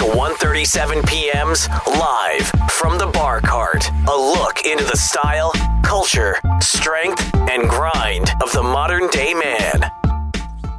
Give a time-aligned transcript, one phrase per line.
[0.00, 3.86] to 137 PM's Live from the Bar Cart.
[4.08, 5.52] A look into the style,
[5.82, 9.90] culture, strength, and grind of the modern day man.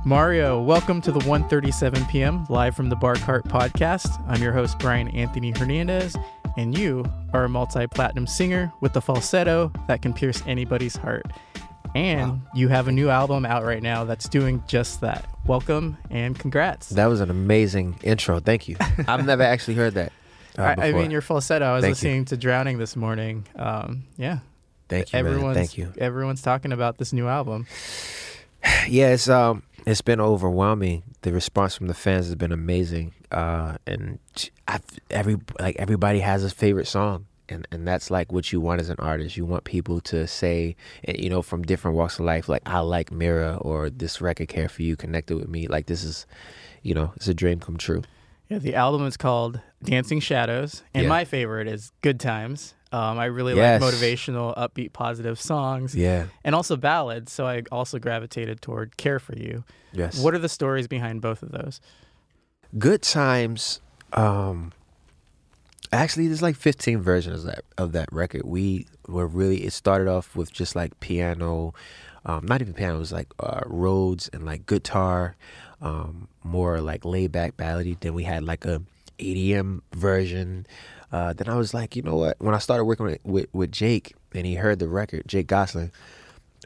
[0.03, 4.19] Mario, welcome to the 1:37 PM Live from the Bar Cart podcast.
[4.27, 6.17] I'm your host, Brian Anthony Hernandez,
[6.57, 11.27] and you are a multi platinum singer with the falsetto that can pierce anybody's heart.
[11.93, 12.39] And wow.
[12.53, 15.27] you have a new album out right now that's doing just that.
[15.45, 16.89] Welcome and congrats.
[16.89, 18.39] That was an amazing intro.
[18.39, 18.77] Thank you.
[19.07, 20.13] I've never actually heard that.
[20.57, 21.65] Uh, I, I, mean, your falsetto.
[21.65, 22.25] I was Thank listening you.
[22.25, 23.45] to Drowning this morning.
[23.55, 24.39] Um, yeah.
[24.89, 25.19] Thank you.
[25.19, 25.53] Everyone's, man.
[25.55, 25.93] Thank you.
[25.97, 27.67] Everyone's talking about this new album.
[28.87, 31.03] yeah, it's um, it's been overwhelming.
[31.21, 33.13] The response from the fans has been amazing.
[33.31, 34.19] Uh, and
[34.67, 38.81] I've, every like everybody has a favorite song and and that's like what you want
[38.81, 39.37] as an artist.
[39.37, 40.75] You want people to say,
[41.07, 44.47] eh, you know, from different walks of life, like I like Mira or this record
[44.47, 45.67] care for you connected with me.
[45.67, 46.25] Like this is,
[46.81, 48.03] you know, it's a dream come true.
[48.49, 51.09] Yeah, the album is called Dancing Shadows, and yeah.
[51.09, 52.73] my favorite is Good Times.
[52.91, 53.81] Um, I really yes.
[53.81, 55.95] like motivational, upbeat, positive songs.
[55.95, 57.31] Yeah, and also ballads.
[57.31, 59.63] So I also gravitated toward Care for You.
[59.93, 60.21] Yes.
[60.21, 61.79] What are the stories behind both of those?
[62.77, 63.79] Good Times.
[64.13, 64.73] Um,
[65.93, 68.43] Actually, there's like 15 versions of that of that record.
[68.45, 71.73] We were really it started off with just like piano,
[72.25, 72.95] um, not even piano.
[72.95, 75.35] It was like uh, Rhodes and like guitar,
[75.81, 77.99] um, more like laid back ballady.
[77.99, 78.81] Then we had like a
[79.19, 80.65] EDM version.
[81.11, 82.37] Uh, then I was like, you know what?
[82.39, 85.91] When I started working with with, with Jake and he heard the record, Jake Gosling,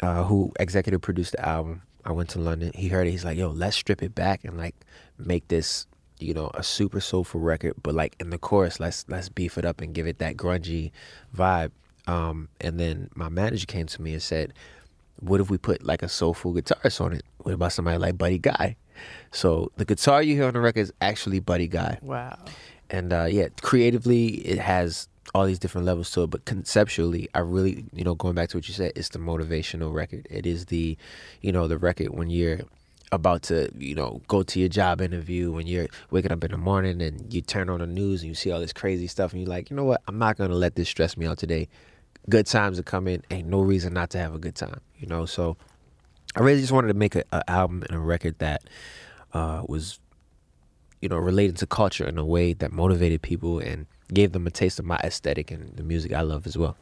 [0.03, 1.81] uh, who executive produced the album.
[2.06, 2.72] I went to London.
[2.76, 3.12] He heard it.
[3.12, 4.76] He's like, yo, let's strip it back and like
[5.18, 5.88] make this
[6.19, 9.66] you know, a super soulful record, but like in the chorus, let's let's beef it
[9.66, 10.91] up and give it that grungy
[11.35, 11.72] vibe.
[12.07, 14.53] Um, and then my manager came to me and said,
[15.19, 17.23] "What if we put like a soulful guitarist on it?
[17.39, 18.77] What about somebody like Buddy Guy?"
[19.31, 21.99] So the guitar you hear on the record is actually Buddy Guy.
[22.02, 22.38] Wow.
[22.89, 27.40] And uh, yeah, creatively it has all these different levels to it, but conceptually, I
[27.40, 30.28] really, you know, going back to what you said, it's the motivational record.
[30.29, 30.97] It is the,
[31.41, 32.61] you know, the record when you're
[33.11, 36.57] about to, you know, go to your job interview when you're waking up in the
[36.57, 39.41] morning and you turn on the news and you see all this crazy stuff and
[39.41, 41.67] you're like, you know what, I'm not gonna let this stress me out today.
[42.29, 45.25] Good times are coming, ain't no reason not to have a good time, you know.
[45.25, 45.57] So
[46.35, 48.63] I really just wanted to make an album and a record that
[49.33, 49.99] uh, was,
[51.01, 54.51] you know, related to culture in a way that motivated people and gave them a
[54.51, 56.75] taste of my aesthetic and the music I love as well.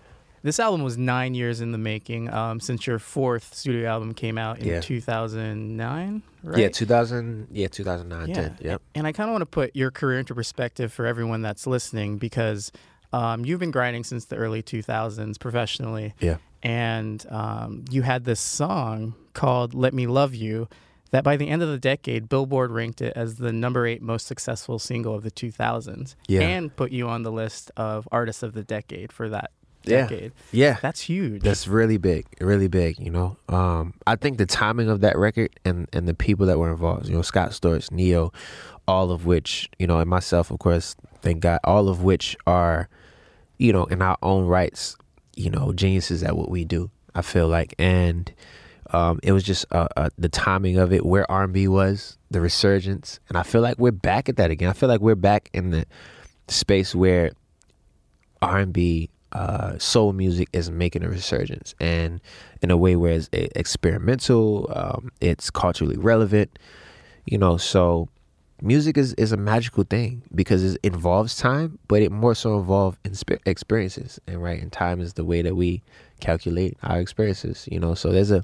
[0.44, 4.38] This album was nine years in the making um, since your fourth studio album came
[4.38, 4.82] out in yeah.
[4.82, 6.58] 2009, right?
[6.58, 7.48] Yeah, 2000.
[7.50, 8.28] Yeah, 2009.
[8.28, 8.36] Yeah.
[8.36, 8.82] 10, yep.
[8.94, 12.18] And I kind of want to put your career into perspective for everyone that's listening
[12.18, 12.74] because
[13.14, 16.14] um, you've been grinding since the early 2000s professionally.
[16.20, 16.38] Yeah.
[16.62, 20.68] And um, you had this song called "Let Me Love You."
[21.12, 24.26] That by the end of the decade, Billboard ranked it as the number eight most
[24.26, 26.42] successful single of the 2000s, yeah.
[26.42, 29.52] and put you on the list of artists of the decade for that
[29.84, 30.32] decade.
[30.52, 30.68] Yeah.
[30.68, 30.78] yeah.
[30.82, 31.42] That's huge.
[31.42, 32.26] That's really big.
[32.42, 33.38] Really big, you know.
[33.50, 37.08] Um, I think the timing of that record and, and the people that were involved,
[37.08, 38.32] you know, Scott Storch, Ne-Yo,
[38.88, 42.90] all of which, you know, and myself, of course, thank God, all of which are,
[43.58, 44.98] you know, in our own rights,
[45.36, 47.74] you know, geniuses at what we do, I feel like.
[47.80, 48.32] And
[48.92, 53.20] um, it was just uh, uh, the timing of it, where R&B was, the resurgence.
[53.30, 54.70] And I feel like we're back at that again.
[54.70, 55.86] I feel like we're back in the
[56.48, 57.32] space where
[58.42, 62.22] R&B uh, soul music is making a resurgence and
[62.62, 66.58] in a way where it's experimental, um, it's culturally relevant,
[67.26, 67.58] you know.
[67.58, 68.10] So
[68.62, 72.98] music is, is a magical thing because it involves time, but it more so involves
[73.46, 74.20] experiences.
[74.28, 75.82] And right, and time is the way that we
[76.20, 77.96] calculate our experiences, you know.
[77.96, 78.44] So there's a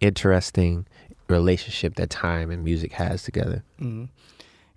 [0.00, 0.86] interesting
[1.28, 3.62] relationship that time and music has together.
[3.80, 4.04] Mm-hmm.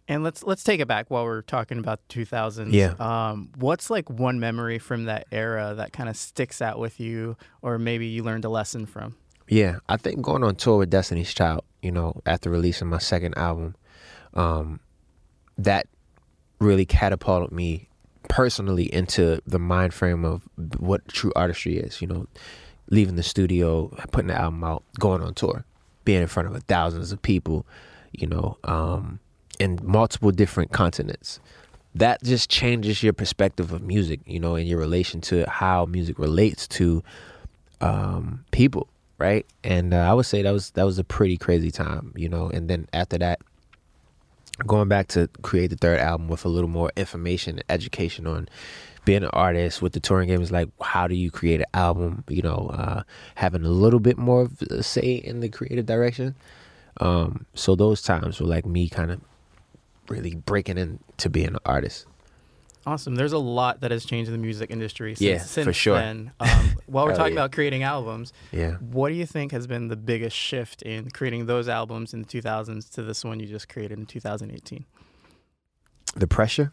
[0.09, 2.73] And let's let's take it back while we're talking about the 2000s.
[2.73, 2.95] Yeah.
[2.99, 7.37] Um, what's like one memory from that era that kind of sticks out with you,
[7.61, 9.15] or maybe you learned a lesson from?
[9.47, 13.37] Yeah, I think going on tour with Destiny's Child, you know, after releasing my second
[13.37, 13.75] album,
[14.33, 14.79] um,
[15.59, 15.87] that
[16.59, 17.87] really catapulted me
[18.29, 20.41] personally into the mind frame of
[20.79, 22.01] what true artistry is.
[22.01, 22.27] You know,
[22.89, 25.65] leaving the studio, putting the album out, going on tour,
[26.03, 27.67] being in front of thousands of people.
[28.11, 28.57] You know.
[28.63, 29.19] Um,
[29.59, 31.39] in multiple different continents.
[31.95, 36.17] That just changes your perspective of music, you know, and your relation to how music
[36.17, 37.03] relates to
[37.81, 39.45] um, people, right?
[39.63, 42.49] And uh, I would say that was that was a pretty crazy time, you know.
[42.49, 43.39] And then after that,
[44.65, 48.47] going back to create the third album with a little more information and education on
[49.05, 52.23] being an artist with the touring game is like how do you create an album
[52.27, 53.01] you know uh,
[53.35, 54.49] having a little bit more
[54.81, 56.35] say in the creative direction
[56.99, 59.21] um, so those times were like me kind of
[60.09, 62.05] really breaking into being an artist.
[62.85, 63.15] Awesome.
[63.15, 65.95] There's a lot that has changed in the music industry since, Yeah, since for sure.
[65.95, 66.31] then.
[66.39, 67.41] Um, while we're talking yeah.
[67.41, 68.75] about creating albums, Yeah.
[68.75, 72.27] what do you think has been the biggest shift in creating those albums in the
[72.27, 74.85] 2000s to this one you just created in 2018?
[76.15, 76.71] the pressure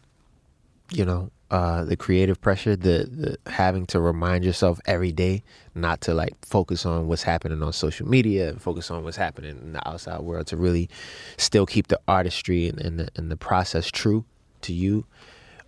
[0.91, 5.41] you know uh the creative pressure the, the having to remind yourself every day
[5.75, 9.57] not to like focus on what's happening on social media and focus on what's happening
[9.61, 10.89] in the outside world to really
[11.37, 14.25] still keep the artistry and, and the and the process true
[14.61, 15.05] to you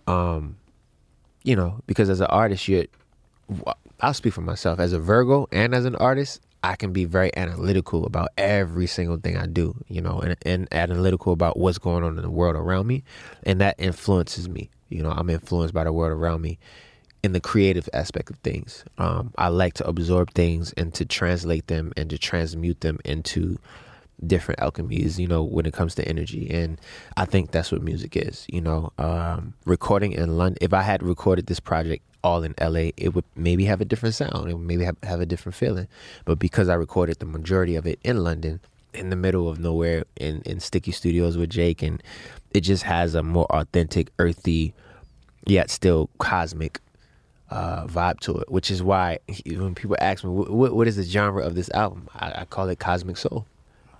[0.06, 0.56] um
[1.42, 2.84] you know because as an artist you're
[4.00, 6.40] I'll speak for myself as a Virgo and as an artist.
[6.62, 10.68] I can be very analytical about every single thing I do, you know, and, and
[10.72, 13.02] analytical about what's going on in the world around me,
[13.44, 14.68] and that influences me.
[14.90, 16.58] You know, I'm influenced by the world around me
[17.22, 18.84] in the creative aspect of things.
[18.98, 23.58] Um, I like to absorb things and to translate them and to transmute them into
[24.26, 26.50] different alchemies, you know, when it comes to energy.
[26.50, 26.78] And
[27.16, 28.92] I think that's what music is, you know.
[28.98, 33.24] Um, recording in London, if I had recorded this project all in LA, it would
[33.34, 34.48] maybe have a different sound.
[34.48, 35.88] It would maybe have, have a different feeling.
[36.24, 38.60] But because I recorded the majority of it in London,
[38.94, 42.02] in the middle of nowhere, in, in Sticky Studios with Jake, and
[42.52, 44.74] it just has a more authentic, earthy,
[45.46, 46.80] yet still cosmic
[47.50, 51.02] uh, vibe to it, which is why when people ask me, what, what is the
[51.02, 52.08] genre of this album?
[52.14, 53.46] I, I call it cosmic soul.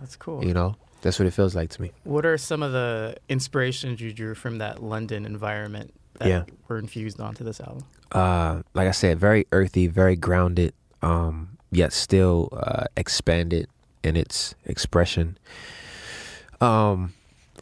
[0.01, 0.45] That's cool.
[0.45, 1.93] You know, that's what it feels like to me.
[2.05, 6.45] What are some of the inspirations you drew from that London environment that Yeah.
[6.69, 7.85] were infused onto this album?
[8.13, 10.73] Uh, like I said, very earthy, very grounded,
[11.03, 13.69] um, yet still uh, expanded
[14.03, 15.39] in its expression.
[16.61, 17.15] Um,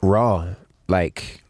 [0.03, 0.55] raw,
[0.89, 1.43] like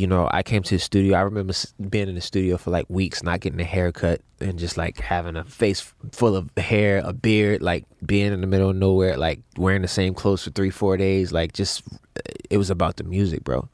[0.00, 1.16] you know, I came to the studio.
[1.16, 1.52] I remember
[1.88, 5.36] being in the studio for like weeks, not getting a haircut, and just like having
[5.36, 9.40] a face full of hair, a beard, like being in the middle of nowhere, like
[9.56, 11.32] wearing the same clothes for three, four days.
[11.32, 11.82] Like, just
[12.48, 13.68] it was about the music, bro.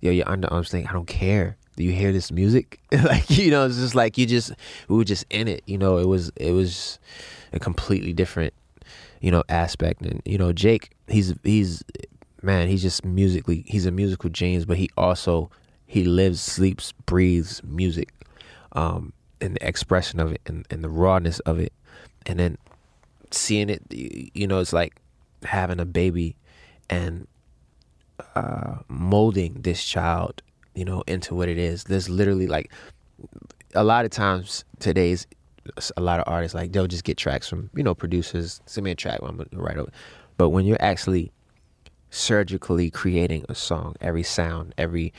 [0.00, 1.56] Yo, your underarms thing, I don't care.
[1.76, 2.80] Do you hear this music?
[2.92, 4.52] like, you know, it's just like you just
[4.88, 5.62] we were just in it.
[5.66, 6.98] You know, it was it was
[7.52, 8.54] a completely different,
[9.20, 10.02] you know, aspect.
[10.02, 11.82] And you know, Jake, he's he's
[12.42, 15.50] man, he's just musically he's a musical genius, but he also
[15.86, 18.12] he lives, sleeps, breathes music.
[18.72, 21.72] Um and the expression of it and, and the rawness of it.
[22.26, 22.58] And then
[23.30, 25.00] seeing it you know, it's like
[25.42, 26.36] having a baby
[26.90, 27.26] and
[28.34, 30.42] uh molding this child,
[30.74, 31.84] you know, into what it is.
[31.84, 32.70] There's literally like
[33.74, 35.26] a lot of times today's
[35.96, 38.60] a lot of artists like they'll just get tracks from you know producers.
[38.66, 39.90] Send me a track I'm gonna write over
[40.38, 41.30] but when you're actually
[42.10, 45.12] surgically creating a song every sound every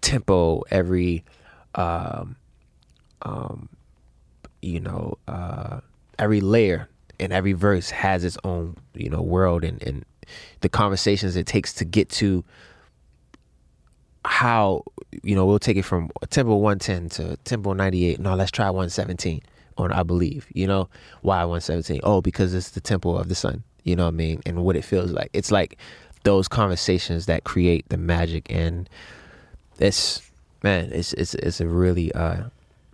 [0.00, 1.24] tempo every
[1.76, 2.34] um
[3.22, 3.68] um
[4.60, 5.78] you know uh
[6.18, 6.88] every layer
[7.20, 10.04] and every verse has its own you know world and and
[10.60, 12.44] the conversations it takes to get to
[14.24, 14.82] how
[15.22, 19.40] you know we'll take it from tempo 110 to tempo 98 no let's try 117
[19.78, 20.88] on i believe you know
[21.22, 24.40] why 117 oh because it's the temple of the sun you know what i mean
[24.46, 25.76] and what it feels like it's like
[26.24, 28.88] those conversations that create the magic and
[29.78, 30.22] it's
[30.62, 32.42] man it's it's it's a really uh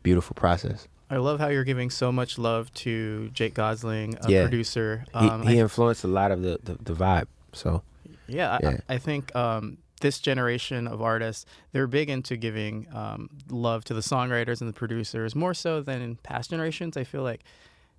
[0.03, 4.43] beautiful process I love how you're giving so much love to Jake Gosling, a Yeah.
[4.43, 5.07] producer.
[5.19, 7.83] he, Um, he I- influenced a lot of the the, the vibe so
[8.27, 8.77] Yeah, I, Yeah.
[8.91, 14.01] I think um, this generation of artists they're big into giving um, love to the
[14.01, 16.97] songwriters and the producers more so than in past generations.
[16.97, 17.43] I feel like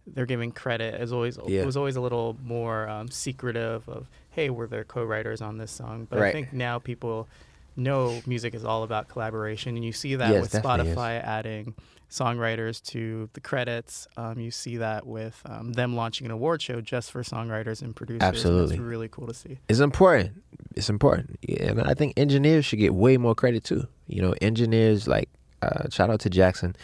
[0.08, 1.38] they're giving credit as always.
[1.48, 1.62] Yeah.
[1.62, 5.72] It was always a little more um, secretive of hey, we're the co-writers on this
[5.72, 6.08] song.
[6.10, 7.28] But I think now people
[7.76, 10.98] know music is all about collaboration, and you see that Yes, with definitely is.
[10.98, 11.76] Spotify adding
[12.10, 14.08] songwriters to the credits.
[14.18, 17.96] Um, you see that with um, them launching an award show just for songwriters and
[17.96, 18.22] producers.
[18.24, 18.76] Absolutely.
[18.76, 19.60] it's really cool to see.
[19.68, 20.44] it's important.
[20.76, 23.88] It's important, yeah, and I think engineers should get way more credit too.
[24.08, 25.30] You know, engineers like
[25.62, 26.76] uh, shout out to Jackson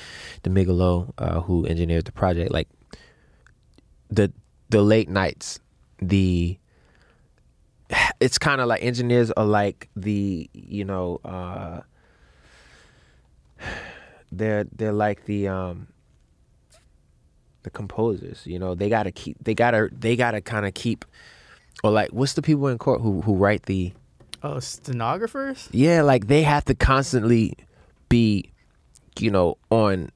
[0.44, 2.52] Demigalo, uh, who engineered the project.
[2.52, 2.68] Like
[4.10, 4.32] the
[4.70, 5.60] the late nights,
[6.00, 6.58] the
[8.20, 11.82] it's kind of like engineers are like the you know uh,
[14.38, 15.88] they're they're like the um
[17.64, 18.46] the composers.
[18.46, 21.06] You know, they gotta keep they gotta they gotta kind of keep
[21.84, 23.94] or like what's the people in court who who write the
[24.44, 25.68] Oh, stenographers?
[25.72, 27.54] yeah like they have to constantly
[28.10, 28.52] be
[29.18, 30.12] you know on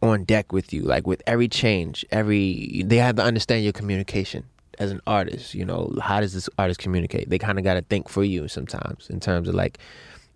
[0.00, 4.44] on deck with you like with every change every they have to understand your communication
[4.78, 7.82] as an artist you know how does this artist communicate they kind of got to
[7.82, 9.78] think for you sometimes in terms of like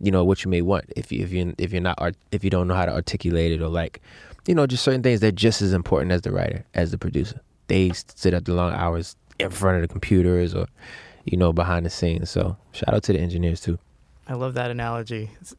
[0.01, 2.45] you know what you may want if you if you if you're not art if
[2.45, 4.01] you don't know how to articulate it or like
[4.47, 7.41] you know just certain things they're just as important as the writer as the producer
[7.67, 10.67] they sit at the long hours in front of the computers or
[11.25, 13.79] you know behind the scenes so shout out to the engineers too
[14.31, 15.31] I love that analogy.
[15.41, 15.55] It's-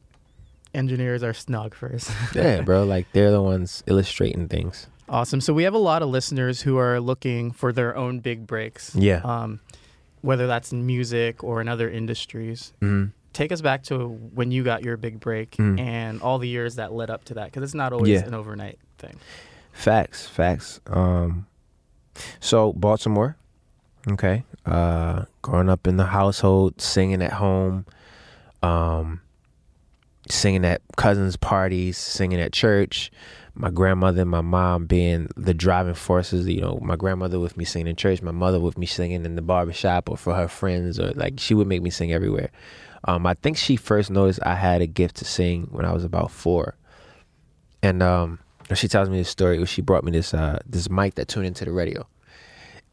[0.76, 2.12] engineers are snographers.
[2.36, 2.84] Yeah, bro.
[2.84, 4.86] Like they're the ones illustrating things.
[5.10, 5.42] awesome.
[5.42, 8.96] So we have a lot of listeners who are looking for their own big breaks.
[8.96, 9.22] Yeah.
[9.24, 9.60] Um,
[10.22, 12.74] whether that's in music or in other industries.
[12.82, 13.12] Mhm.
[13.34, 15.80] Take us back to when you got your big break Mm.
[15.80, 18.26] and all the years that led up to that, because it's not always Yeah.
[18.28, 19.16] an overnight thing.
[19.72, 20.80] Facts, facts.
[20.88, 21.46] Um,
[22.40, 23.38] so Baltimore,
[24.12, 24.44] okay.
[24.66, 27.86] Uh, growing up in the household, singing at home,
[28.62, 29.22] um,
[30.30, 33.12] singing at cousins' parties, singing at church.
[33.62, 36.48] My grandmother and my mom being the driving forces.
[36.48, 39.36] You know, my grandmother with me singing in church, my mother with me singing in
[39.36, 42.52] the barbershop or for her friends, or like she would make me sing everywhere.
[43.04, 46.06] Um, I think she first noticed I had a gift to sing when I was
[46.06, 46.78] about four,
[47.84, 48.40] and um,
[48.76, 49.58] she tells me this story.
[49.58, 52.08] where She brought me this uh, this mic that tuned into the radio,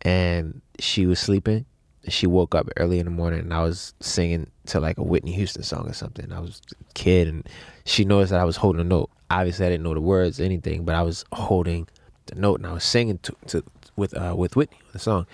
[0.03, 1.65] and she was sleeping.
[2.09, 5.33] She woke up early in the morning, and I was singing to like a Whitney
[5.33, 6.33] Houston song or something.
[6.33, 7.49] I was a kid, and
[7.85, 9.11] she noticed that I was holding a note.
[9.31, 11.89] Obviously, I didn't know the words, or anything, but I was holding
[12.27, 13.65] the note, and I was singing to, to
[13.97, 15.27] with uh, with Whitney the song.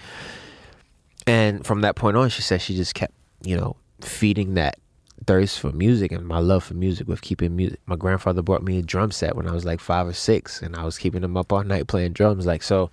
[1.26, 4.78] And from that point on, she said she just kept, you know, feeding that
[5.26, 7.78] thirst for music and my love for music with keeping music.
[7.86, 10.74] My grandfather bought me a drum set when I was like five or six, and
[10.74, 12.46] I was keeping them up all night playing drums.
[12.46, 12.90] Like so,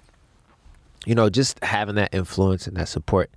[1.06, 3.32] you know, just having that influence and that support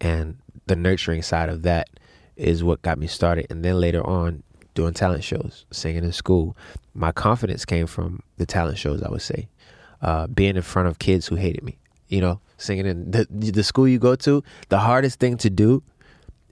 [0.00, 1.88] and the nurturing side of that
[2.36, 3.46] is what got me started.
[3.50, 4.42] And then later on,
[4.80, 6.56] doing talent shows, singing in school,
[6.94, 9.02] my confidence came from the talent shows.
[9.02, 9.46] I would say,
[10.00, 11.76] uh, being in front of kids who hated me.
[12.08, 14.42] You know, singing in the the school you go to.
[14.70, 15.82] The hardest thing to do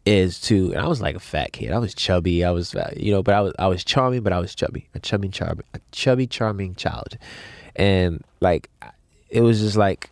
[0.04, 1.72] is to and I was like a fat kid.
[1.72, 2.44] I was chubby.
[2.44, 4.88] I was uh, you know, but I was I was charming, but I was chubby.
[4.94, 7.16] A chubby charming a chubby charming child.
[7.76, 8.70] And like
[9.30, 10.10] it was just like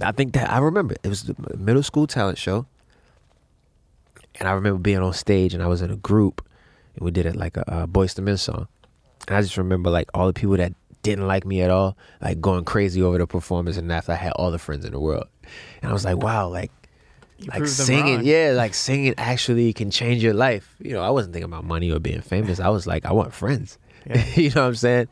[0.00, 2.66] I think that I remember it was the middle school talent show.
[4.38, 6.42] And I remember being on stage and I was in a group
[6.96, 8.68] and we did it like a, a Boyz II Men song.
[9.28, 10.72] And I just remember like all the people that
[11.02, 14.32] didn't like me at all, like going crazy over the performance and after I had
[14.32, 15.26] all the friends in the world.
[15.82, 16.72] And I was like, wow, like
[17.38, 20.74] You like singing, yeah, like singing actually can change your life.
[20.80, 22.58] You know, I wasn't thinking about money or being famous.
[22.60, 23.78] I was like, I want friends.
[24.06, 24.24] Yeah.
[24.34, 25.08] you know what I'm saying?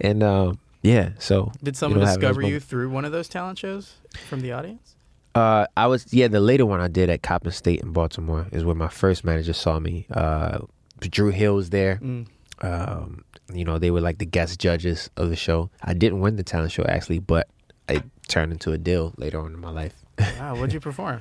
[0.00, 3.94] And um, yeah, so Did someone discover you through one of those talent shows
[4.28, 4.94] from the audience?
[5.34, 8.64] Uh, I was yeah, the later one I did at Coppin State in Baltimore is
[8.64, 10.06] where my first manager saw me.
[10.10, 10.60] Uh,
[11.08, 11.96] Drew Hill was there.
[12.02, 12.26] Mm.
[12.62, 15.70] Um, you know, they were like the guest judges of the show.
[15.82, 17.48] I didn't win the talent show actually, but
[17.88, 19.94] it turned into a deal later on in my life.
[20.38, 21.20] Wow, what'd you perform?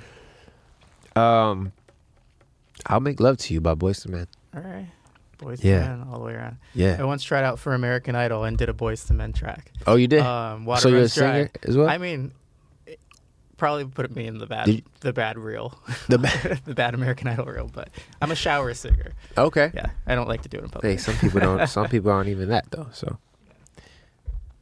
[1.16, 1.72] Um,
[2.86, 4.28] I'll make love to you by Boyz II Men.
[4.56, 4.88] All right.
[5.38, 5.80] Boys Yeah.
[5.88, 6.58] Men all the way around.
[6.74, 6.98] Yeah.
[7.00, 9.72] I once tried out for American Idol and did a Boyz II Men track.
[9.88, 10.20] Oh, you did.
[10.22, 11.10] Um, Water so you're a Dry.
[11.10, 11.88] singer as well.
[11.90, 12.32] I mean,
[13.60, 17.28] probably put me in the bad, Did the bad reel, the ba- the bad American
[17.28, 17.70] Idol reel.
[17.72, 17.90] But
[18.22, 19.12] I'm a shower singer.
[19.38, 19.70] okay.
[19.76, 20.92] Yeah, I don't like to do it in public.
[20.92, 21.68] Hey, some people don't.
[21.68, 22.88] some people aren't even that though.
[22.94, 23.18] So,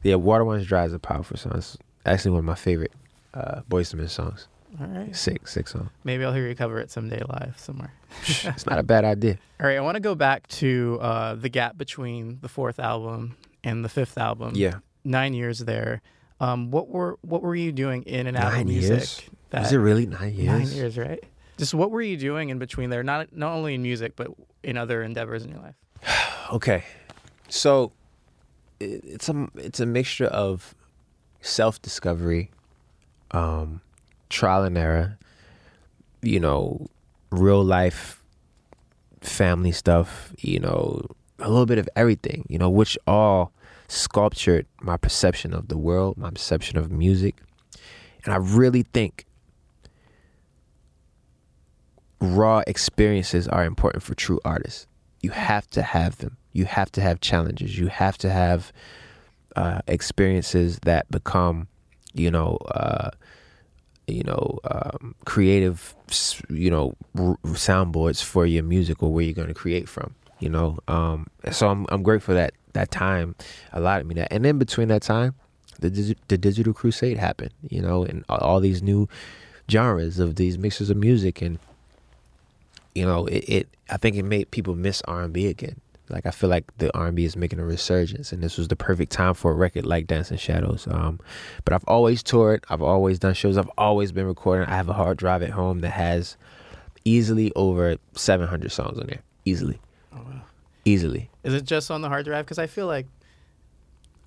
[0.02, 1.52] yeah, "Water Runs Dry" is a powerful song.
[1.56, 2.92] It's actually one of my favorite
[3.34, 4.48] uh, Boyz II Men songs.
[4.80, 5.88] All right, Sick, sick song.
[6.04, 7.92] maybe I'll hear you cover it someday live somewhere.
[8.26, 9.38] it's not a bad idea.
[9.60, 13.36] All right, I want to go back to uh, the gap between the fourth album
[13.64, 14.52] and the fifth album.
[14.54, 14.76] Yeah.
[15.04, 16.02] nine years there.
[16.40, 18.90] Um, what were what were you doing in and out Nine of music?
[18.90, 19.22] years?
[19.50, 20.46] that- Is it really nine years?
[20.46, 21.22] Nine years, right?
[21.56, 23.02] Just what were you doing in between there?
[23.02, 24.28] Not not only in music, but
[24.62, 25.74] in other endeavors in your life.
[26.50, 26.82] Okay,
[27.50, 27.92] so
[28.80, 30.74] it, it's a it's a mixture of
[31.42, 32.50] self discovery,
[33.32, 33.82] um,
[34.30, 35.18] trial and error,
[36.22, 36.86] you know,
[37.30, 38.22] real life,
[39.20, 41.04] family stuff, you know,
[41.38, 43.52] a little bit of everything, you know, which all
[43.88, 47.36] sculptured my perception of the world, my perception of music,
[48.24, 49.24] and I really think
[52.20, 54.86] raw experiences are important for true artists.
[55.22, 56.36] You have to have them.
[56.52, 57.78] You have to have challenges.
[57.78, 58.72] You have to have
[59.56, 61.68] uh, experiences that become,
[62.14, 63.10] you know, uh,
[64.06, 65.94] you know, um, creative,
[66.48, 70.14] you know, r- soundboards for your music or where you're going to create from.
[70.40, 73.34] You know, um, so I'm I'm grateful that that time
[73.72, 74.32] allowed me that.
[74.32, 75.34] And then between that time,
[75.78, 77.52] the the digital crusade happened.
[77.68, 79.08] You know, and all, these new
[79.70, 81.58] genres of these mixes of music and
[82.94, 86.48] you know it, it i think it made people miss r&b again like i feel
[86.48, 89.54] like the r&b is making a resurgence and this was the perfect time for a
[89.54, 91.20] record like dancing shadows um,
[91.64, 94.94] but i've always toured i've always done shows i've always been recording i have a
[94.94, 96.38] hard drive at home that has
[97.04, 99.78] easily over 700 songs on there easily!
[100.88, 102.44] Easily Is it just on the hard drive?
[102.44, 103.06] Because I feel like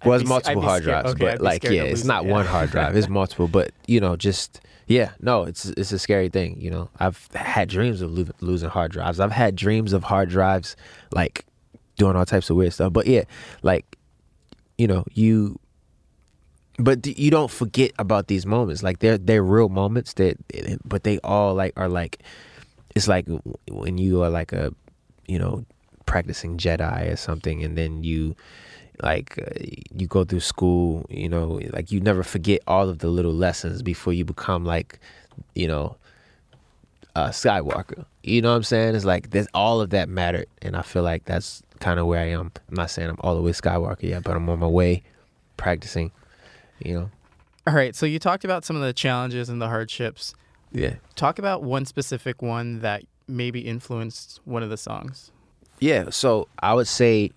[0.05, 2.71] Well, it's multiple hard scared- drives, okay, but like yeah, it's not it, one hard
[2.71, 2.95] drive.
[2.95, 6.59] It's multiple, but you know, just yeah, no, it's it's a scary thing.
[6.59, 9.19] You know, I've had dreams of lo- losing hard drives.
[9.19, 10.75] I've had dreams of hard drives,
[11.13, 11.45] like
[11.97, 12.91] doing all types of weird stuff.
[12.91, 13.23] But yeah,
[13.61, 13.85] like
[14.77, 15.59] you know, you.
[16.77, 18.81] But d- you don't forget about these moments.
[18.83, 20.13] Like they're they're real moments.
[20.13, 20.37] That,
[20.83, 22.23] but they all like are like,
[22.95, 23.27] it's like
[23.69, 24.73] when you are like a,
[25.27, 25.63] you know,
[26.05, 28.35] practicing Jedi or something, and then you
[29.01, 29.49] like uh,
[29.95, 33.81] you go through school you know like you never forget all of the little lessons
[33.81, 34.99] before you become like
[35.55, 35.95] you know
[37.15, 38.05] uh skywalker.
[38.21, 38.93] You know what i'm saying?
[38.93, 42.19] It's like there's all of that mattered and i feel like that's kind of where
[42.19, 42.51] i am.
[42.69, 45.01] I'm not saying i'm all the way skywalker yet but i'm on my way
[45.57, 46.11] practicing
[46.83, 47.11] you know?
[47.67, 50.33] All right, so you talked about some of the challenges and the hardships.
[50.71, 50.95] yeah.
[51.15, 55.31] Talk about one specific one that maybe influenced one of the songs.
[55.81, 57.31] Yeah, so I would say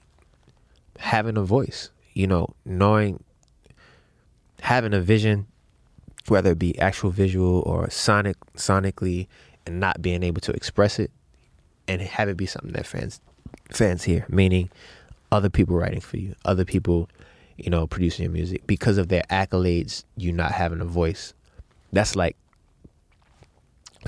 [0.98, 3.24] having a voice, you know, knowing
[4.60, 5.46] having a vision,
[6.28, 9.28] whether it be actual visual or sonic sonically,
[9.64, 11.10] and not being able to express it
[11.88, 13.22] and have it be something that fans
[13.70, 14.68] fans hear, meaning
[15.32, 17.08] other people writing for you, other people,
[17.56, 18.66] you know, producing your music.
[18.66, 21.32] Because of their accolades, you not having a voice.
[21.94, 22.36] That's like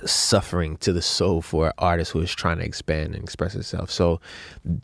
[0.04, 3.90] suffering to the soul for an artist who is trying to expand and express itself.
[3.90, 4.20] So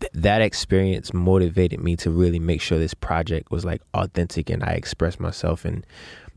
[0.00, 4.62] th- that experience motivated me to really make sure this project was like authentic and
[4.62, 5.86] I expressed myself and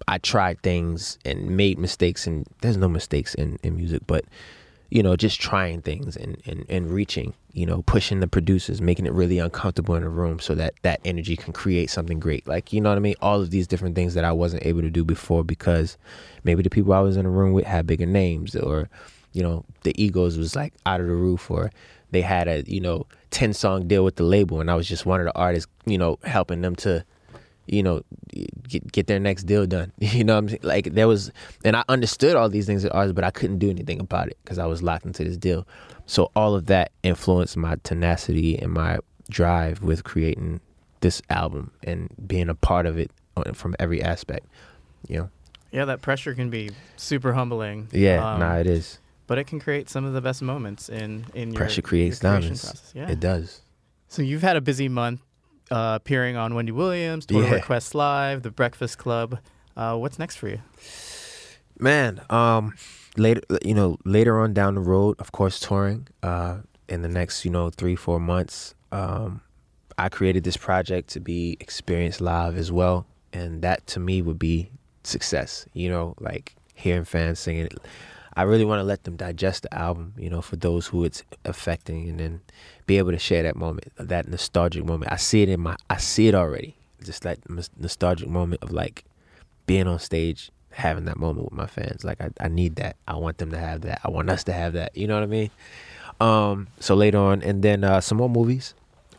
[0.07, 4.25] I tried things and made mistakes and there's no mistakes in, in music, but
[4.95, 9.05] you know, just trying things and, and, and reaching, you know, pushing the producers, making
[9.05, 12.47] it really uncomfortable in the room so that that energy can create something great.
[12.47, 13.15] Like, you know what I mean?
[13.21, 15.97] All of these different things that I wasn't able to do before because
[16.45, 18.89] maybe the people I was in the room with had bigger names or,
[19.33, 21.73] you know, the egos was like out of the roof or
[22.11, 25.05] they had a, you know, 10 song deal with the label and I was just
[25.05, 27.03] one of the artists, you know, helping them to,
[27.67, 28.01] you know,
[28.67, 29.91] get get their next deal done.
[29.99, 30.61] You know what I'm saying?
[30.63, 31.31] Like there was,
[31.63, 34.37] and I understood all these things as artists, but I couldn't do anything about it
[34.43, 35.67] because I was locked into this deal.
[36.05, 40.61] So all of that influenced my tenacity and my drive with creating
[41.01, 43.11] this album and being a part of it
[43.53, 44.45] from every aspect.
[45.07, 45.29] You know?
[45.71, 47.89] Yeah, that pressure can be super humbling.
[47.91, 48.99] Yeah, um, nah, it is.
[49.27, 52.31] but it can create some of the best moments in in your Pressure creates your
[52.31, 52.63] diamonds.
[52.63, 52.91] Process.
[52.95, 53.09] Yeah.
[53.09, 53.61] It does.
[54.07, 55.21] So you've had a busy month
[55.71, 57.55] uh, appearing on Wendy Williams, Total Yeah.
[57.55, 59.39] Request Live, The Breakfast Club.
[59.75, 60.59] Uh, what's next for you?
[61.79, 62.75] Man, um,
[63.17, 66.07] later, you know, later on down the road, of course, touring.
[66.23, 69.41] Uh, in the next, you know, three four months, um,
[69.97, 74.39] I created this project to be experienced live as well, and that to me would
[74.39, 74.69] be
[75.03, 75.65] success.
[75.73, 77.73] You know, like hearing fans singing it.
[78.37, 81.23] I really want to let them digest the album, you know, for those who it's
[81.45, 82.41] affecting, and then
[82.85, 85.11] be able to share that moment, that nostalgic moment.
[85.11, 86.75] I see it in my, I see it already.
[87.03, 87.39] Just that
[87.77, 89.03] nostalgic moment of like
[89.65, 92.03] being on stage, having that moment with my fans.
[92.03, 92.97] Like I, I need that.
[93.07, 94.01] I want them to have that.
[94.03, 94.95] I want us to have that.
[94.95, 95.51] You know what I mean?
[96.19, 98.73] Um, so later on, and then uh, some more movies.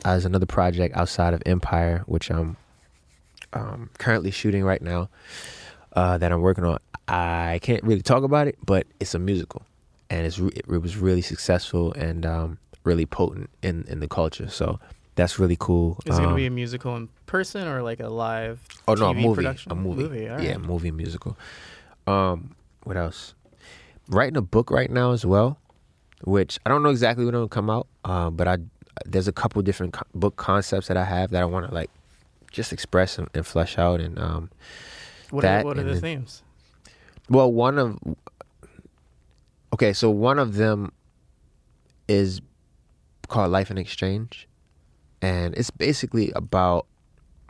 [0.05, 2.57] Uh, there's another project outside of Empire, which I'm
[3.53, 5.09] um, currently shooting right now.
[5.93, 6.79] Uh, that I'm working on.
[7.09, 9.63] I can't really talk about it, but it's a musical,
[10.11, 14.49] and it's re- it was really successful and um, really potent in in the culture.
[14.49, 14.79] So
[15.17, 15.99] that's really cool.
[16.07, 18.95] Is it going Um, to be a musical in person or like a live Oh
[18.95, 19.35] no, a movie.
[19.35, 19.73] production?
[19.73, 20.03] A movie.
[20.05, 21.37] Movie, all Yeah, movie musical.
[22.07, 23.35] Um, what else?
[24.09, 25.59] Writing a book right now as well,
[26.23, 27.89] which I don't know exactly when it'll come out.
[28.05, 28.59] Uh, but I
[29.05, 31.91] there's a couple different co- book concepts that I have that I want to like
[32.51, 34.01] just express and, and flesh out.
[34.01, 34.51] And um,
[35.31, 36.43] What are, what are the then- themes?
[37.29, 37.99] well, one of
[39.73, 40.93] okay, so one of them
[42.09, 42.41] is
[43.29, 44.49] called Life in Exchange,
[45.23, 46.87] and it's basically about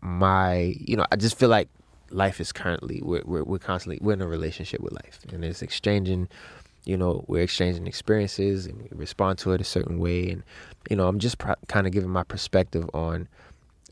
[0.02, 1.68] my, you know, I just feel like
[2.10, 5.62] life is currently we're we're, we're constantly we're in a relationship with life, and it's
[5.62, 6.28] exchanging,
[6.84, 10.42] you know, we're exchanging experiences and we respond to it a certain way, and
[10.90, 13.28] you know, I'm just kind of giving my perspective on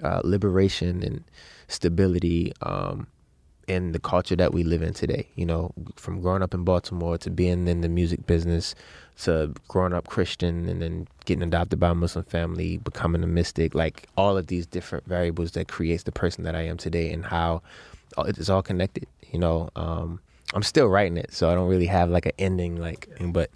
[0.02, 1.24] uh, liberation and
[1.68, 2.52] stability.
[2.62, 3.08] Um,
[3.68, 5.28] in the culture that we live in today.
[5.34, 8.74] You know, from growing up in Baltimore to being in the music business
[9.22, 13.74] to growing up Christian and then getting adopted by a Muslim family, becoming a mystic,
[13.74, 17.24] like all of these different variables that creates the person that I am today and
[17.24, 17.62] how
[18.18, 19.06] it's all connected.
[19.32, 20.20] You know, um,
[20.52, 23.50] I'm still writing it, so I don't really have like an ending, like, but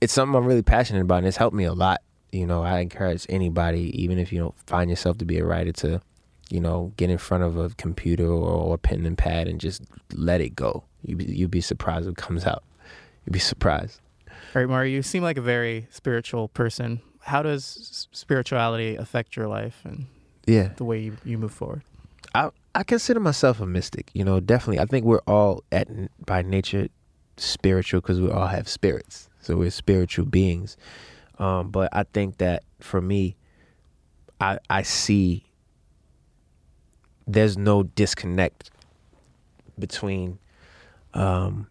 [0.00, 2.02] it's something I'm really passionate about and it's helped me a lot.
[2.30, 5.72] You know, I encourage anybody, even if you don't find yourself to be a writer,
[5.72, 6.02] to
[6.50, 9.82] you know, get in front of a computer or a pen and pad and just
[10.12, 10.84] let it go.
[11.02, 12.62] You you'd be surprised what comes out.
[13.24, 14.00] You'd be surprised.
[14.28, 17.00] All right, Mario, you seem like a very spiritual person.
[17.20, 20.06] How does spirituality affect your life and
[20.46, 21.82] Yeah, the way you, you move forward?
[22.34, 24.10] I I consider myself a mystic.
[24.12, 24.80] You know, definitely.
[24.80, 25.88] I think we're all at
[26.24, 26.88] by nature
[27.36, 30.76] spiritual because we all have spirits, so we're spiritual beings.
[31.38, 33.36] Um, but I think that for me,
[34.40, 35.44] I I see
[37.26, 38.70] there's no disconnect
[39.78, 40.38] between
[41.14, 41.66] um,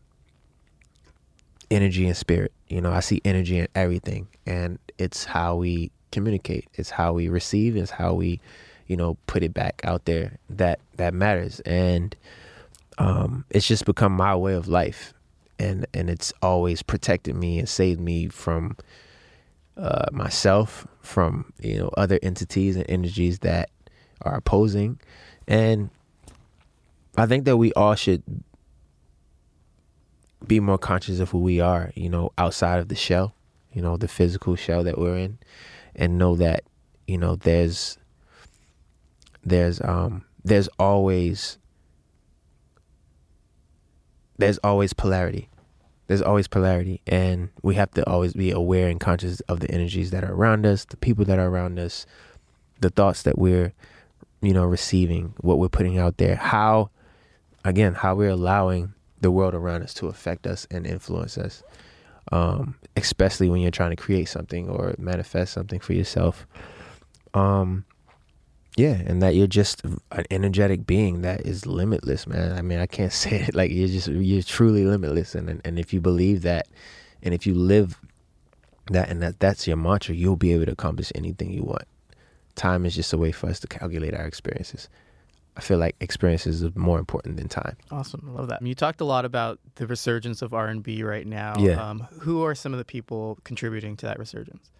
[1.70, 2.52] energy and spirit.
[2.68, 6.68] You know, I see energy in everything, and it's how we communicate.
[6.76, 7.76] It's how we receive.
[7.76, 8.40] It's how we,
[8.88, 10.38] you know, put it back out there.
[10.50, 12.16] That that matters, and
[12.98, 15.14] um, it's just become my way of life,
[15.60, 18.78] and and it's always protected me and saved me from
[19.78, 23.70] uh, myself, from you know other entities and energies that
[24.22, 25.00] are opposing,
[25.48, 25.90] and
[27.18, 28.24] I think that we all should
[30.46, 33.36] be more conscious of who we are, you know, outside of the shell,
[33.72, 35.38] you know, the physical shell that we're in,
[35.96, 36.64] and know that,
[37.08, 37.98] you know, there's
[39.46, 41.58] there's um there's always
[44.38, 45.50] there's always polarity.
[46.08, 50.12] There's always polarity and we have to always be aware and conscious of the energies
[50.12, 52.06] that are around us, the people that are around us,
[52.82, 53.74] the thoughts that we're
[54.44, 56.90] you know receiving, what we're putting out there, how
[57.66, 61.64] again, how we're allowing the world around us to affect us and influence us.
[62.32, 66.48] Um, especially when you're trying to create something or manifest something for yourself.
[67.34, 67.86] Um,
[68.76, 72.58] yeah, and that you're just an energetic being that is limitless, man.
[72.58, 75.94] I mean, I can't say it like you're just you're truly limitless, and and if
[75.94, 76.68] you believe that,
[77.22, 78.00] and if you live
[78.88, 81.86] that, and that that's your mantra, you'll be able to accomplish anything you want.
[82.56, 84.90] Time is just a way for us to calculate our experiences.
[85.56, 87.78] I feel like experiences are more important than time.
[87.92, 88.62] Awesome, I love that.
[88.66, 91.54] You talked a lot about the resurgence of R and B right now.
[91.60, 91.74] Yeah.
[91.74, 94.72] Um, who are some of the people contributing to that resurgence?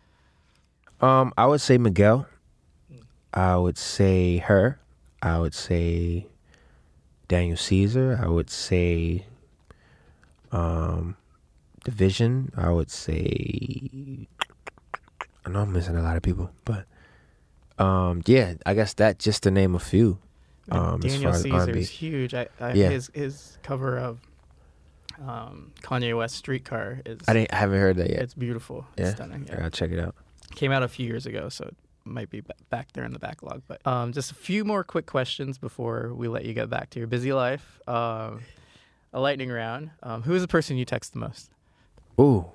[1.02, 2.28] Um, I would say Miguel.
[3.34, 4.80] I would say her.
[5.22, 6.28] I would say
[7.28, 8.20] Daniel Caesar.
[8.22, 9.26] I would say
[10.52, 11.18] um,
[11.86, 12.58] dvsn.
[12.58, 14.28] I would say
[15.46, 16.86] I know I'm missing a lot of people, but
[17.80, 20.20] um, yeah, I guess that just to name a few.
[20.70, 22.34] Um, Daniel Caesar is huge.
[22.34, 22.90] I, I, Yeah.
[22.90, 24.20] His his cover of
[25.20, 28.22] um, Kanye West Streetcar is I didn't I haven't heard that yet.
[28.22, 28.86] it's beautiful.
[28.98, 29.06] Yeah?
[29.06, 29.46] It's stunning.
[29.48, 29.58] Yeah.
[29.58, 30.16] gotta check it out.
[30.56, 33.64] Came out a few years ago, so it might be back there in the backlog.
[33.68, 37.00] But um, just a few more quick questions before we let you get back to
[37.00, 37.80] your busy life.
[37.88, 38.42] Um,
[39.12, 39.92] a lightning round.
[40.02, 41.52] Um, who is the person you text the most?
[42.20, 42.46] Ooh.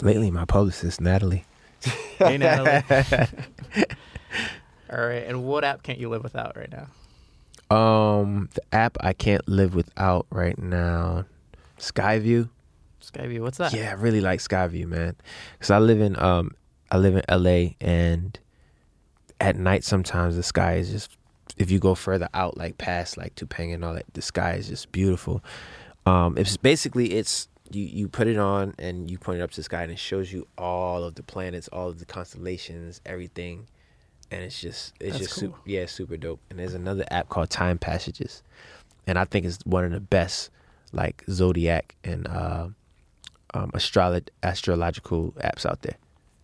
[0.00, 1.44] Lately, my publicist Natalie.
[2.18, 2.82] Hey, Natalie.
[4.90, 5.24] All right.
[5.26, 7.76] And what app can't you live without right now?
[7.76, 11.24] Um, the app I can't live without right now,
[11.78, 12.48] Skyview.
[13.02, 13.40] Skyview.
[13.40, 13.72] What's that?
[13.72, 15.16] Yeah, I really like Skyview, man.
[15.58, 16.52] Cause I live in um,
[16.90, 18.38] I live in LA, and
[19.40, 21.16] at night sometimes the sky is just.
[21.56, 24.68] If you go further out, like past like Topanga and all that, the sky is
[24.68, 25.40] just beautiful.
[26.04, 29.56] Um, it's basically it's you you put it on and you point it up to
[29.56, 33.66] the sky and it shows you all of the planets, all of the constellations, everything,
[34.30, 35.50] and it's just it's That's just cool.
[35.50, 36.40] super, yeah, it's super dope.
[36.50, 38.42] And there's another app called Time Passages,
[39.06, 40.50] and I think it's one of the best
[40.92, 42.68] like zodiac and uh,
[43.54, 45.96] um, astrolo- astrological apps out there.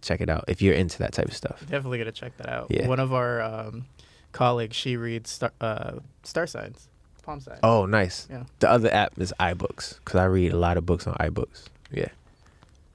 [0.03, 1.61] Check it out if you're into that type of stuff.
[1.69, 2.67] Definitely gonna check that out.
[2.71, 2.89] Yeah.
[2.89, 3.85] One of our um,
[4.33, 6.89] colleagues, she reads star, uh, star signs,
[7.39, 7.59] palm.
[7.63, 8.27] Oh, nice.
[8.31, 8.45] Yeah.
[8.59, 11.65] The other app is iBooks because I read a lot of books on iBooks.
[11.93, 12.09] Yeah.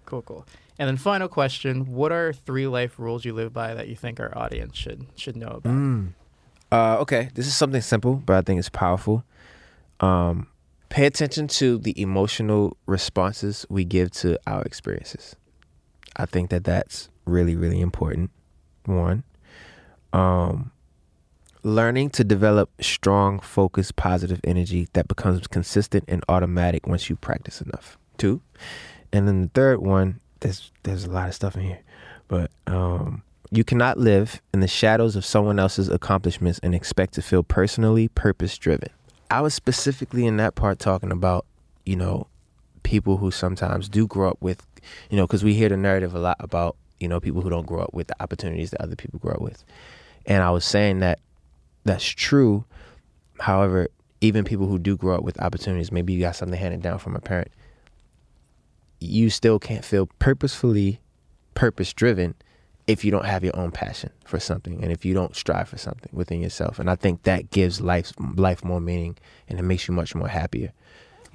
[0.05, 0.45] Cool, cool.
[0.77, 4.19] And then final question: What are three life rules you live by that you think
[4.19, 5.73] our audience should should know about?
[5.73, 6.09] Mm.
[6.71, 9.23] Uh, okay, this is something simple, but I think it's powerful.
[10.01, 10.47] Um,
[10.89, 15.35] pay attention to the emotional responses we give to our experiences.
[16.17, 18.31] I think that that's really, really important.
[18.85, 19.23] One,
[20.11, 20.71] um,
[21.65, 27.59] learning to develop strong, focused, positive energy that becomes consistent and automatic once you practice
[27.59, 27.97] enough.
[28.17, 28.39] Two,
[29.11, 31.79] and then the third one, there's there's a lot of stuff in here,
[32.27, 37.21] but um, you cannot live in the shadows of someone else's accomplishments and expect to
[37.21, 38.89] feel personally purpose driven.
[39.31, 41.45] I was specifically in that part talking about,
[41.83, 42.27] you know,
[42.83, 44.65] people who sometimes do grow up with,
[45.09, 47.65] you know, because we hear the narrative a lot about, you know, people who don't
[47.65, 49.65] grow up with the opportunities that other people grow up with.
[50.27, 51.19] And I was saying that
[51.85, 52.65] that's true.
[53.39, 53.87] However,
[54.21, 57.15] even people who do grow up with opportunities, maybe you got something handed down from
[57.15, 57.49] a parent,
[58.99, 60.99] you still can't feel purposefully
[61.53, 62.35] purpose driven
[62.87, 65.77] if you don't have your own passion for something and if you don't strive for
[65.77, 66.79] something within yourself.
[66.79, 69.17] And i think that gives life life more meaning
[69.47, 70.71] and it makes you much more happier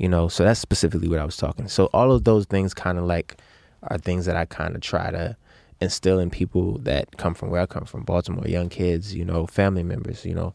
[0.00, 0.28] you know?
[0.28, 1.68] So that's specifically what i was talking.
[1.68, 3.36] So all of those things kind of like
[3.84, 5.36] are things that i kind of try to
[5.80, 9.46] instill in people that come from where i come from baltimore young kids you know
[9.46, 10.54] family members you know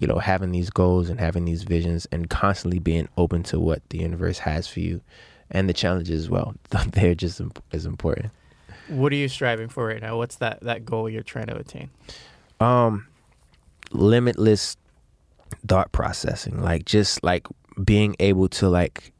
[0.00, 3.82] you know, having these goals and having these visions and constantly being open to what
[3.90, 5.00] the universe has for you
[5.50, 6.54] and the challenges as well.
[6.92, 7.40] They're just
[7.72, 8.32] as important.
[8.88, 10.16] What are you striving for right now?
[10.16, 11.90] What's that that goal you're trying to attain?
[12.60, 13.08] Um,
[13.90, 14.76] limitless
[15.66, 17.46] thought processing, like just like
[17.82, 19.12] being able to like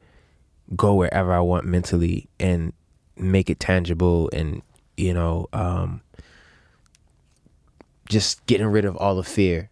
[0.75, 2.73] go wherever I want mentally and
[3.17, 4.61] make it tangible and
[4.99, 6.01] you know um
[8.09, 9.69] just getting rid of all the fear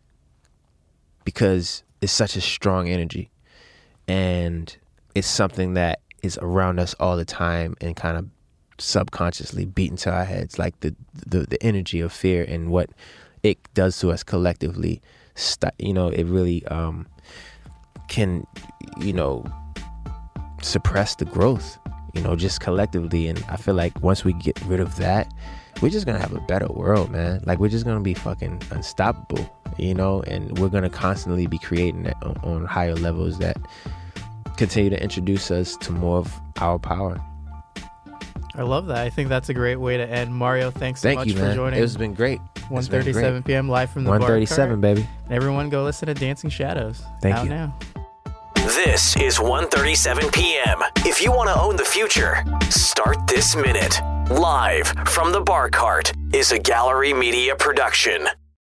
[1.26, 3.30] because it's such a strong energy.
[4.08, 4.74] And
[5.13, 8.28] it's something that is around us all the time and kind of
[8.78, 12.92] subconsciously beating to our heads like the the, the energy of fear and what
[13.44, 15.02] it does to us collectively.
[15.80, 17.08] You know it really um
[18.08, 18.48] can
[19.00, 19.46] you know
[20.62, 21.78] suppress the growth
[22.18, 25.32] you know just collectively and i feel like once we get rid of that
[25.82, 29.48] we're just gonna have a better world man like we're just gonna be fucking unstoppable
[29.78, 33.58] you know and we're gonna constantly be creating that on, on higher levels that
[34.58, 37.22] continue to introduce us to more of our power
[38.56, 38.98] I love that.
[38.98, 40.34] I think that's a great way to end.
[40.34, 41.84] Mario, thanks so Thank much you, for joining.
[41.84, 42.40] It's been great.
[42.70, 43.70] 1:37 p.m.
[43.70, 45.08] live from the 137, baby.
[45.26, 47.04] And everyone, go listen to Dancing Shadows.
[47.22, 47.52] Thank out you.
[47.52, 47.78] now.
[48.76, 50.84] This is 1:37 p.m.
[51.06, 54.02] If you want to own the future, start this minute.
[54.30, 58.28] Live from the Bar Cart is a gallery media production.